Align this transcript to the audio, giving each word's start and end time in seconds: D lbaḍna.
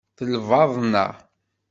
D 0.27 0.27
lbaḍna. 0.35 1.05